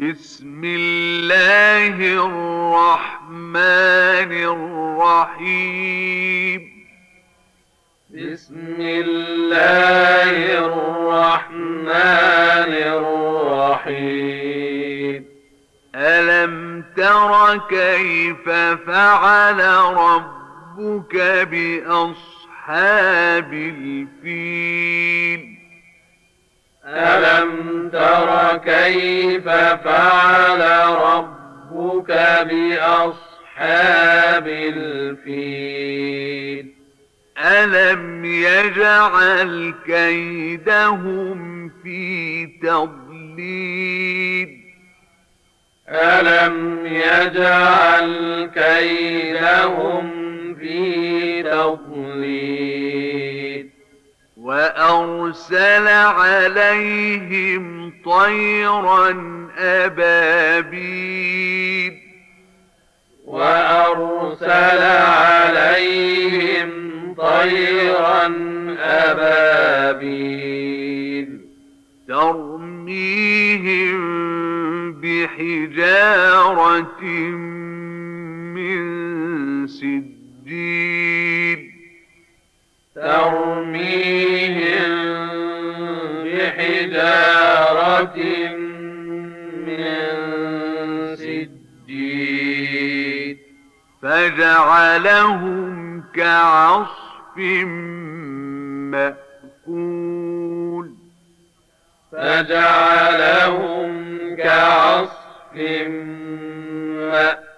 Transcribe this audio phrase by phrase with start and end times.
[0.00, 4.32] بسم الله الرحمن
[5.32, 6.60] الرحيم.
[8.10, 12.72] بسم الله الرحمن
[13.82, 15.24] الرحيم.
[15.94, 18.48] ألم تر كيف
[18.86, 19.60] فعل
[19.96, 21.16] ربك
[21.50, 25.61] بأصحاب الفيل؟
[26.86, 32.12] ألم تر كيف فعل ربك
[32.50, 35.92] بأصحاب الفيل؟
[37.38, 43.82] ألم يجعل كيدهم في تضليل؟
[45.88, 50.10] ألم يجعل كيدهم
[50.54, 52.51] في تضليل؟
[54.76, 59.10] وأرسل عليهم طيرا
[59.58, 61.22] أبابيل.
[63.26, 66.70] وأرسل عليهم
[67.14, 68.26] طيرا
[68.78, 70.08] أبابيل.
[72.08, 73.92] ترميهم
[74.92, 77.02] بحجارة
[78.54, 78.82] من
[79.66, 81.72] سجيل.
[82.94, 84.11] ترميهم
[86.42, 88.18] بحجارة
[89.66, 89.86] من
[91.96, 92.58] سجيل
[94.02, 95.72] فجعلهم
[96.14, 97.36] كعصف
[99.72, 100.86] مأكول
[102.12, 103.90] فجعلهم
[104.36, 105.54] كعصف
[106.98, 107.51] مأكول